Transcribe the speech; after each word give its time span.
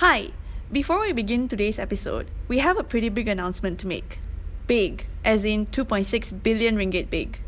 Hi! 0.00 0.28
Before 0.72 1.02
we 1.02 1.12
begin 1.12 1.46
today's 1.46 1.78
episode, 1.78 2.30
we 2.48 2.60
have 2.60 2.78
a 2.78 2.82
pretty 2.82 3.10
big 3.10 3.28
announcement 3.28 3.78
to 3.80 3.86
make. 3.86 4.18
Big, 4.66 5.06
as 5.26 5.44
in 5.44 5.66
2.6 5.66 6.42
billion 6.42 6.78
ringgit 6.78 7.10
big. 7.10 7.38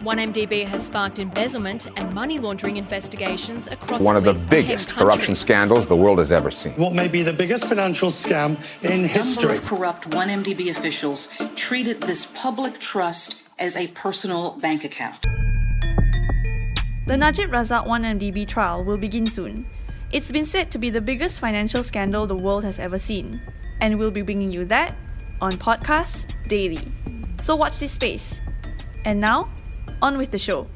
1MDB 0.00 0.64
has 0.64 0.86
sparked 0.86 1.18
embezzlement 1.18 1.88
and 1.98 2.14
money 2.14 2.38
laundering 2.38 2.78
investigations 2.78 3.68
across 3.68 4.00
one 4.00 4.16
of 4.16 4.24
the 4.24 4.32
biggest 4.48 4.88
corruption 4.88 5.34
scandals 5.34 5.86
the 5.86 5.94
world 5.94 6.16
has 6.16 6.32
ever 6.32 6.50
seen. 6.50 6.72
what 6.76 6.94
may 6.94 7.06
be 7.06 7.20
the 7.20 7.34
biggest 7.34 7.66
financial 7.66 8.08
scam 8.08 8.52
in 8.82 9.04
history. 9.04 9.04
number 9.04 9.08
history. 9.08 9.56
of 9.58 9.64
corrupt 9.66 10.08
1MDB 10.08 10.70
officials 10.70 11.28
treated 11.54 12.00
this 12.04 12.24
public 12.34 12.80
trust 12.80 13.42
as 13.58 13.76
a 13.76 13.88
personal 13.88 14.52
bank 14.52 14.84
account. 14.84 15.20
The 17.04 17.18
Najib 17.18 17.50
Razak 17.50 17.86
1MDB 17.86 18.48
trial 18.48 18.82
will 18.82 18.96
begin 18.96 19.26
soon. 19.26 19.66
It's 20.12 20.32
been 20.32 20.44
said 20.44 20.72
to 20.72 20.78
be 20.78 20.90
the 20.90 21.00
biggest 21.00 21.38
financial 21.38 21.84
scandal 21.84 22.26
the 22.26 22.34
world 22.34 22.64
has 22.64 22.80
ever 22.80 22.98
seen, 22.98 23.40
and 23.80 23.96
we'll 23.96 24.10
be 24.10 24.22
bringing 24.22 24.50
you 24.50 24.64
that 24.64 24.96
on 25.40 25.52
podcast 25.52 26.26
daily. 26.48 26.82
So 27.38 27.54
watch 27.54 27.78
this 27.78 27.92
space. 27.92 28.40
And 29.04 29.20
now, 29.20 29.48
on 30.02 30.18
with 30.18 30.32
the 30.32 30.38
show. 30.38 30.66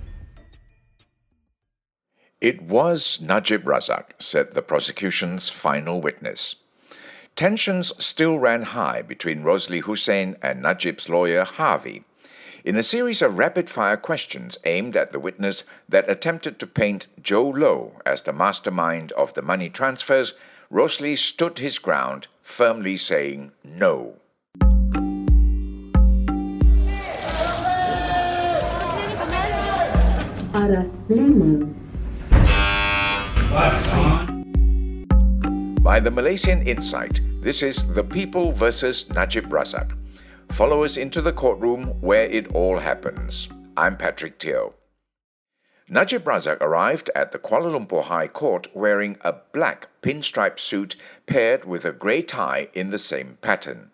It 2.41 2.63
was 2.63 3.21
Najib 3.21 3.65
Razak, 3.65 4.11
said 4.21 4.55
the 4.55 4.63
prosecution's 4.63 5.49
final 5.49 6.01
witness. 6.01 6.55
Tensions 7.35 7.93
still 7.99 8.39
ran 8.39 8.63
high 8.63 9.03
between 9.03 9.43
Rosli 9.43 9.83
Husain 9.83 10.37
and 10.43 10.63
Najib's 10.63 11.09
lawyer 11.09 11.43
Harvey. 11.43 12.05
In 12.65 12.77
a 12.77 12.83
series 12.83 13.21
of 13.21 13.37
rapid 13.37 13.69
fire 13.69 13.99
questions 13.99 14.57
aimed 14.65 14.97
at 14.97 15.13
the 15.13 15.21
witness 15.21 15.65
that 15.87 16.09
attempted 16.09 16.59
to 16.59 16.67
paint 16.67 17.09
Jho 17.21 17.55
Low 17.55 18.01
as 18.07 18.23
the 18.23 18.33
mastermind 18.33 19.13
of 19.13 19.35
the 19.35 19.43
money 19.43 19.69
transfers, 19.69 20.33
Rosli 20.73 21.15
stood 21.15 21.59
his 21.59 21.79
ground, 21.79 22.29
firmly 22.41 22.97
saying 22.97 23.53
no. 23.63 24.15
By 35.83 36.01
the 36.01 36.11
Malaysian 36.11 36.67
Insight, 36.67 37.21
this 37.43 37.63
is 37.63 37.93
The 37.93 38.03
People 38.03 38.53
versus 38.53 39.11
Najib 39.11 39.51
Razak. 39.51 39.93
Follow 40.51 40.85
us 40.85 40.97
into 40.97 41.21
the 41.21 41.33
courtroom 41.33 42.01
where 42.01 42.27
it 42.27 42.55
all 42.55 42.79
happens. 42.79 43.49
I'm 43.77 43.97
Patrick 43.97 44.39
Teo. 44.39 44.75
Najib 45.89 46.25
Razak 46.25 46.59
arrived 46.61 47.11
at 47.15 47.33
the 47.33 47.39
Kuala 47.39 47.77
Lumpur 47.77 48.05
High 48.05 48.29
Court 48.29 48.69
wearing 48.75 49.19
a 49.23 49.35
black 49.53 49.89
pinstripe 50.01 50.59
suit 50.59 50.97
paired 51.27 51.65
with 51.65 51.85
a 51.85 51.93
grey 51.93 52.23
tie 52.23 52.69
in 52.73 52.91
the 52.91 52.99
same 52.99 53.39
pattern. 53.43 53.91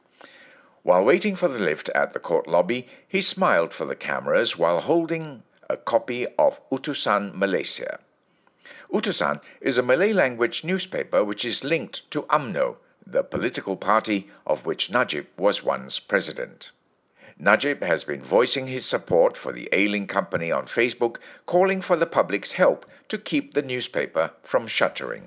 While 0.83 1.05
waiting 1.05 1.35
for 1.35 1.49
the 1.49 1.59
lift 1.59 1.89
at 1.91 2.13
the 2.13 2.21
court 2.21 2.47
lobby, 2.47 2.87
he 3.09 3.21
smiled 3.21 3.75
for 3.75 3.85
the 3.85 3.97
cameras 3.97 4.57
while 4.57 4.81
holding 4.81 5.43
a 5.69 5.77
copy 5.77 6.27
of 6.39 6.61
Utusan 6.71 7.35
Malaysia. 7.35 7.99
Utusan 8.93 9.41
is 9.61 9.79
a 9.79 9.83
Malay 9.83 10.13
language 10.13 10.65
newspaper 10.65 11.25
which 11.25 11.45
is 11.45 11.65
linked 11.65 12.11
to 12.11 12.23
UMNO, 12.23 12.77
the 13.07 13.23
political 13.23 13.77
party 13.77 14.29
of 14.47 14.67
which 14.67 14.91
Najib 14.91 15.27
was 15.37 15.63
once 15.63 15.99
president. 15.99 16.71
Najib 17.39 17.83
has 17.83 18.05
been 18.05 18.23
voicing 18.23 18.67
his 18.67 18.85
support 18.85 19.37
for 19.37 19.51
the 19.51 19.69
ailing 19.73 20.07
company 20.07 20.53
on 20.53 20.67
Facebook, 20.67 21.17
calling 21.47 21.81
for 21.81 21.97
the 21.97 22.07
public's 22.07 22.53
help 22.53 22.85
to 23.09 23.17
keep 23.17 23.55
the 23.55 23.63
newspaper 23.63 24.33
from 24.43 24.67
shuttering. 24.67 25.27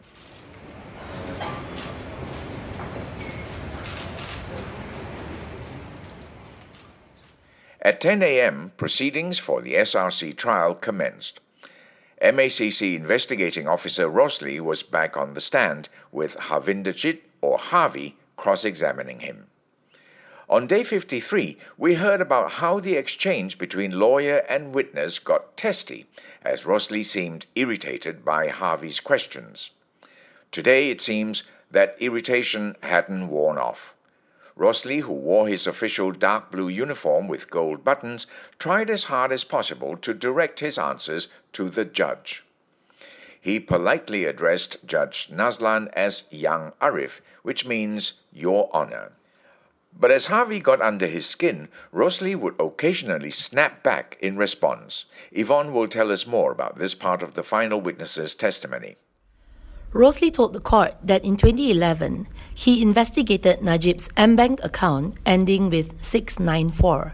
At 7.82 8.00
10 8.00 8.24
a.m., 8.24 8.72
proceedings 8.78 9.40
for 9.40 9.62
the 9.62 9.74
SRC 9.74 10.38
trial 10.38 10.74
commenced. 10.74 11.42
MACC 12.22 12.96
investigating 12.96 13.68
officer 13.68 14.08
Rosli 14.08 14.62
was 14.62 14.84
back 14.84 15.18
on 15.18 15.34
the 15.34 15.42
stand 15.42 15.90
with 16.10 16.38
Harvinderjit 16.38 17.20
or 17.44 17.58
Harvey 17.58 18.16
cross 18.38 18.64
examining 18.64 19.20
him. 19.20 19.48
On 20.50 20.66
day 20.66 20.84
53, 20.84 21.58
we 21.78 21.96
heard 21.96 22.22
about 22.22 22.54
how 22.54 22.80
the 22.80 22.96
exchange 22.96 23.58
between 23.58 24.00
lawyer 24.00 24.46
and 24.48 24.74
witness 24.74 25.20
got 25.20 25.58
testy 25.58 26.06
as 26.42 26.64
Rosli 26.64 27.04
seemed 27.04 27.48
irritated 27.56 28.24
by 28.24 28.48
Harvey's 28.48 29.02
questions. 29.02 29.72
Today 30.52 30.90
it 30.90 31.02
seems 31.02 31.44
that 31.70 31.98
irritation 32.00 32.78
hadn't 32.82 33.28
worn 33.28 33.58
off. 33.58 33.94
Rosli, 34.58 35.02
who 35.02 35.14
wore 35.14 35.48
his 35.48 35.68
official 35.68 36.12
dark 36.12 36.52
blue 36.52 36.70
uniform 36.70 37.28
with 37.28 37.50
gold 37.50 37.84
buttons, 37.84 38.28
tried 38.60 38.90
as 38.90 39.06
hard 39.06 39.32
as 39.32 39.44
possible 39.44 39.98
to 39.98 40.14
direct 40.14 40.60
his 40.60 40.78
answers 40.78 41.28
to 41.54 41.70
the 41.70 41.86
judge. 41.86 42.46
He 43.44 43.60
politely 43.60 44.24
addressed 44.24 44.78
Judge 44.86 45.28
Nazlan 45.28 45.90
as 45.92 46.24
Yang 46.32 46.72
Arif, 46.82 47.20
which 47.42 47.66
means 47.66 48.14
Your 48.32 48.70
Honor. 48.72 49.12
But 50.00 50.12
as 50.12 50.28
Harvey 50.28 50.62
got 50.62 50.82
under 50.82 51.08
his 51.08 51.26
skin, 51.26 51.68
Rosli 51.94 52.38
would 52.38 52.56
occasionally 52.58 53.32
snap 53.32 53.84
back 53.84 54.18
in 54.22 54.38
response. 54.38 55.04
Yvonne 55.34 55.74
will 55.74 55.90
tell 55.90 56.10
us 56.10 56.26
more 56.26 56.54
about 56.54 56.80
this 56.80 56.96
part 56.96 57.22
of 57.22 57.34
the 57.34 57.44
final 57.44 57.82
witness's 57.82 58.34
testimony. 58.34 58.96
Rosli 59.92 60.32
told 60.32 60.54
the 60.54 60.62
court 60.62 60.96
that 61.04 61.26
in 61.26 61.36
2011, 61.36 62.28
he 62.56 62.82
investigated 62.82 63.60
Najib's 63.60 64.08
AmBank 64.16 64.64
account 64.64 65.16
ending 65.26 65.70
with 65.70 66.02
694. 66.02 67.14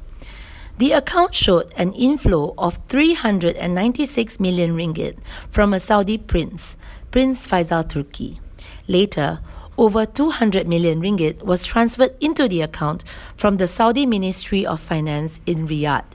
The 0.79 0.93
account 0.93 1.35
showed 1.35 1.73
an 1.75 1.91
inflow 1.91 2.53
of 2.57 2.79
396 2.87 4.39
million 4.39 4.77
ringgit 4.77 5.17
from 5.49 5.73
a 5.73 5.79
Saudi 5.79 6.17
prince, 6.17 6.77
Prince 7.11 7.45
Faisal 7.45 7.83
Turki. 7.83 8.39
Later, 8.87 9.41
over 9.77 10.05
200 10.05 10.69
million 10.69 11.01
ringgit 11.01 11.43
was 11.43 11.65
transferred 11.65 12.15
into 12.21 12.47
the 12.47 12.61
account 12.61 13.03
from 13.35 13.57
the 13.57 13.67
Saudi 13.67 14.05
Ministry 14.05 14.65
of 14.65 14.79
Finance 14.79 15.41
in 15.45 15.67
Riyadh. 15.67 16.05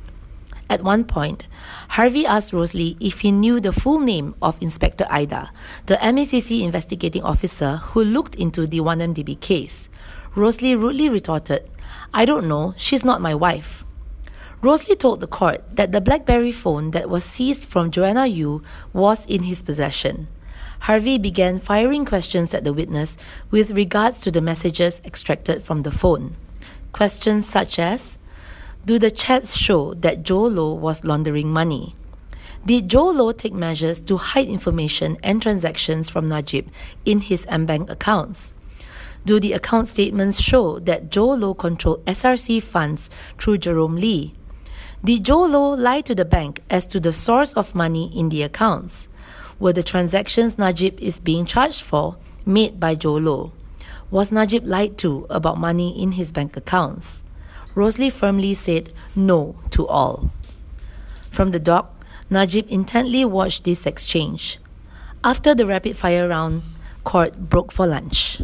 At 0.70 0.82
one 0.82 1.04
point, 1.04 1.46
Harvey 1.90 2.24
asked 2.24 2.52
Rosli 2.52 2.96
if 3.00 3.20
he 3.20 3.32
knew 3.32 3.60
the 3.60 3.70
full 3.70 4.00
name 4.00 4.34
of 4.40 4.56
Inspector 4.62 5.06
Ida, 5.10 5.50
the 5.84 5.96
MACC 5.96 6.62
investigating 6.62 7.22
officer 7.22 7.76
who 7.92 8.02
looked 8.02 8.34
into 8.36 8.66
the 8.66 8.80
1MDB 8.80 9.38
case. 9.40 9.90
Rosli 10.34 10.74
rudely 10.74 11.10
retorted, 11.10 11.68
I 12.14 12.24
don't 12.24 12.48
know, 12.48 12.72
she's 12.78 13.04
not 13.04 13.20
my 13.20 13.34
wife. 13.34 13.83
Rosli 14.64 14.98
told 14.98 15.20
the 15.20 15.26
court 15.26 15.62
that 15.76 15.92
the 15.92 16.00
Blackberry 16.00 16.50
phone 16.50 16.92
that 16.92 17.10
was 17.10 17.22
seized 17.22 17.66
from 17.66 17.90
Joanna 17.90 18.26
Yu 18.26 18.62
was 18.94 19.26
in 19.26 19.42
his 19.42 19.62
possession. 19.62 20.26
Harvey 20.80 21.18
began 21.18 21.58
firing 21.58 22.06
questions 22.06 22.54
at 22.54 22.64
the 22.64 22.72
witness 22.72 23.18
with 23.50 23.72
regards 23.72 24.20
to 24.20 24.30
the 24.30 24.40
messages 24.40 25.02
extracted 25.04 25.62
from 25.62 25.82
the 25.82 25.90
phone. 25.90 26.36
Questions 26.92 27.46
such 27.46 27.78
as 27.78 28.16
Do 28.86 28.98
the 28.98 29.10
chats 29.10 29.54
show 29.54 29.92
that 30.00 30.22
Jho 30.22 30.78
was 30.78 31.04
laundering 31.04 31.50
money? 31.52 31.94
Did 32.64 32.88
Jho 32.88 33.36
take 33.36 33.52
measures 33.52 34.00
to 34.00 34.16
hide 34.16 34.48
information 34.48 35.18
and 35.22 35.42
transactions 35.42 36.08
from 36.08 36.26
Najib 36.26 36.70
in 37.04 37.20
his 37.20 37.44
AmBank 37.46 37.90
accounts? 37.90 38.54
Do 39.26 39.38
the 39.38 39.52
account 39.52 39.88
statements 39.88 40.40
show 40.40 40.78
that 40.78 41.10
Jho 41.10 41.54
controlled 41.58 42.02
SRC 42.06 42.62
funds 42.62 43.10
through 43.36 43.58
Jerome 43.58 43.96
Lee? 43.96 44.32
Did 45.04 45.24
Jho 45.24 45.52
Low 45.52 45.74
lie 45.74 46.00
to 46.00 46.14
the 46.14 46.24
bank 46.24 46.62
as 46.70 46.86
to 46.86 46.98
the 46.98 47.12
source 47.12 47.52
of 47.52 47.74
money 47.74 48.10
in 48.18 48.30
the 48.30 48.40
accounts? 48.40 49.10
Were 49.60 49.74
the 49.74 49.82
transactions 49.82 50.56
Najib 50.56 50.98
is 50.98 51.20
being 51.20 51.44
charged 51.44 51.82
for 51.82 52.16
made 52.46 52.80
by 52.80 52.96
Jho 52.96 53.22
Low? 53.22 53.52
Was 54.10 54.32
Najib 54.32 54.64
lied 54.64 54.96
to 55.04 55.26
about 55.28 55.58
money 55.58 56.02
in 56.02 56.12
his 56.12 56.32
bank 56.32 56.56
accounts? 56.56 57.22
Rosli 57.74 58.10
firmly 58.10 58.54
said 58.54 58.94
no 59.14 59.56
to 59.72 59.86
all. 59.86 60.30
From 61.30 61.50
the 61.50 61.60
dock, 61.60 61.92
Najib 62.30 62.64
intently 62.70 63.26
watched 63.26 63.64
this 63.64 63.84
exchange. 63.84 64.58
After 65.22 65.54
the 65.54 65.66
rapid 65.66 65.98
fire 65.98 66.28
round, 66.28 66.62
court 67.04 67.50
broke 67.50 67.72
for 67.72 67.86
lunch. 67.86 68.40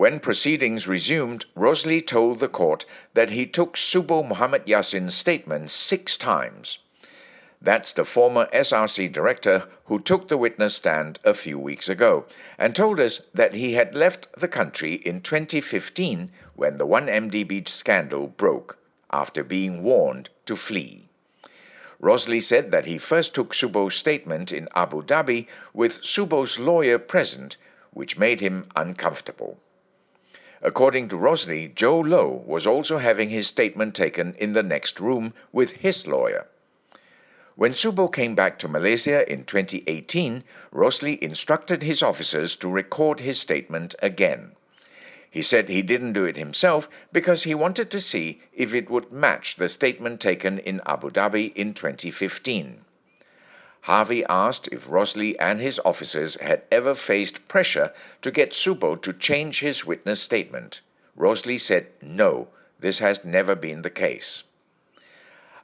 When 0.00 0.18
proceedings 0.18 0.88
resumed, 0.88 1.44
Rosli 1.54 2.00
told 2.00 2.38
the 2.38 2.48
court 2.48 2.86
that 3.12 3.28
he 3.28 3.44
took 3.44 3.76
Suboh 3.76 4.26
Muhammad 4.26 4.64
Yassin's 4.64 5.14
statement 5.14 5.70
six 5.70 6.16
times. 6.16 6.78
That's 7.60 7.92
the 7.92 8.06
former 8.06 8.46
SRC 8.46 9.12
director 9.12 9.64
who 9.88 10.00
took 10.00 10.28
the 10.28 10.38
witness 10.38 10.74
stand 10.76 11.18
a 11.22 11.34
few 11.34 11.58
weeks 11.58 11.90
ago 11.90 12.24
and 12.58 12.74
told 12.74 12.98
us 12.98 13.20
that 13.34 13.52
he 13.52 13.74
had 13.74 13.94
left 13.94 14.26
the 14.32 14.48
country 14.48 14.94
in 14.94 15.20
2015 15.20 16.30
when 16.54 16.78
the 16.78 16.86
1MDB 16.86 17.68
scandal 17.68 18.26
broke 18.26 18.78
after 19.12 19.44
being 19.44 19.82
warned 19.82 20.30
to 20.46 20.56
flee. 20.56 21.10
Rosli 22.02 22.42
said 22.42 22.70
that 22.70 22.86
he 22.86 22.96
first 22.96 23.34
took 23.34 23.52
Suboh's 23.52 23.96
statement 23.96 24.50
in 24.50 24.66
Abu 24.74 25.02
Dhabi 25.02 25.46
with 25.74 26.00
Suboh's 26.00 26.58
lawyer 26.58 26.98
present, 26.98 27.58
which 27.90 28.16
made 28.16 28.40
him 28.40 28.66
uncomfortable. 28.74 29.58
According 30.62 31.08
to 31.08 31.16
Rosli, 31.16 31.72
Jho 31.74 32.06
Low 32.06 32.44
was 32.46 32.66
also 32.66 32.98
having 32.98 33.30
his 33.30 33.46
statement 33.46 33.94
taken 33.94 34.34
in 34.34 34.52
the 34.52 34.62
next 34.62 35.00
room 35.00 35.32
with 35.52 35.72
his 35.72 36.06
lawyer. 36.06 36.46
When 37.56 37.72
Suboh 37.72 38.12
came 38.12 38.34
back 38.34 38.58
to 38.58 38.68
Malaysia 38.68 39.30
in 39.30 39.44
2018, 39.44 40.44
Rosli 40.72 41.18
instructed 41.18 41.82
his 41.82 42.02
officers 42.02 42.56
to 42.56 42.70
record 42.70 43.20
his 43.20 43.40
statement 43.40 43.94
again. 44.02 44.52
He 45.30 45.42
said 45.42 45.68
he 45.68 45.82
didn't 45.82 46.14
do 46.14 46.24
it 46.24 46.36
himself 46.36 46.88
because 47.12 47.44
he 47.44 47.54
wanted 47.54 47.90
to 47.90 48.00
see 48.00 48.42
if 48.52 48.74
it 48.74 48.90
would 48.90 49.12
match 49.12 49.56
the 49.56 49.68
statement 49.68 50.20
taken 50.20 50.58
in 50.58 50.80
Abu 50.86 51.10
Dhabi 51.10 51.54
in 51.54 51.72
2015. 51.72 52.84
Harvey 53.82 54.24
asked 54.28 54.68
if 54.72 54.88
Rosli 54.88 55.36
and 55.40 55.60
his 55.60 55.80
officers 55.84 56.36
had 56.36 56.62
ever 56.70 56.94
faced 56.94 57.48
pressure 57.48 57.92
to 58.22 58.30
get 58.30 58.52
Suboh 58.52 59.00
to 59.02 59.12
change 59.12 59.60
his 59.60 59.86
witness 59.86 60.20
statement. 60.20 60.80
Rosli 61.16 61.58
said 61.58 61.86
no, 62.02 62.48
this 62.78 62.98
has 62.98 63.24
never 63.24 63.54
been 63.54 63.82
the 63.82 63.90
case. 63.90 64.44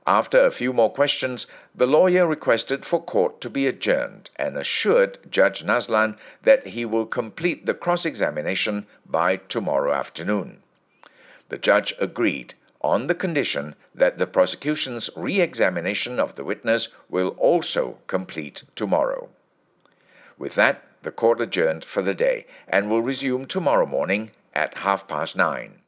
After 0.07 0.41
a 0.41 0.53
few 0.53 0.73
more 0.73 0.93
questions, 0.93 1.47
the 1.75 1.87
lawyer 1.87 2.27
requested 2.27 2.85
for 2.85 3.03
court 3.03 3.41
to 3.41 3.51
be 3.51 3.67
adjourned 3.67 4.31
and 4.37 4.57
assured 4.57 5.19
Judge 5.29 5.65
Nazlan 5.65 6.17
that 6.43 6.69
he 6.69 6.85
will 6.85 7.07
complete 7.07 7.67
the 7.67 7.75
cross 7.75 8.07
examination 8.07 8.87
by 9.05 9.37
tomorrow 9.37 9.93
afternoon. 9.93 10.63
The 11.49 11.59
judge 11.59 11.93
agreed 11.99 12.55
on 12.87 13.09
the 13.09 13.15
condition 13.15 13.75
that 13.95 14.17
the 14.17 14.27
prosecution's 14.27 15.11
re 15.17 15.41
examination 15.41 16.21
of 16.21 16.37
the 16.37 16.45
witness 16.45 16.89
will 17.09 17.31
also 17.51 17.99
complete 18.07 18.63
tomorrow. 18.77 19.29
With 20.39 20.55
that, 20.55 20.85
the 21.03 21.11
court 21.11 21.41
adjourned 21.41 21.85
for 21.85 22.03
the 22.03 22.15
day 22.15 22.47
and 22.69 22.89
will 22.89 23.03
resume 23.03 23.47
tomorrow 23.47 23.87
morning 23.87 24.31
at 24.55 24.79
half 24.79 25.09
past 25.09 25.35
nine. 25.37 25.81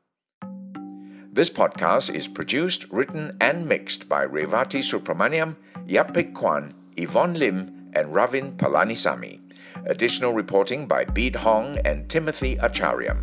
This 1.33 1.51
podcast 1.51 2.13
is 2.13 2.27
produced, 2.27 2.87
written, 2.91 3.37
and 3.41 3.69
mixed 3.69 4.09
by 4.09 4.27
Revati 4.27 4.83
Supramaniam, 4.83 5.55
Yapik 5.87 6.35
Kwan, 6.35 6.75
Yvonne 6.97 7.35
Lim, 7.35 7.91
and 7.95 8.13
Ravin 8.13 8.57
Palanisamy. 8.57 9.41
Additional 9.87 10.33
reporting 10.33 10.89
by 10.89 11.05
Bede 11.05 11.37
Hong 11.37 11.79
and 11.85 12.09
Timothy 12.09 12.57
Achariam. 12.57 13.19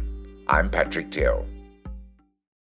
I'm 0.48 0.70
Patrick 0.70 1.12
Teo. 1.12 1.46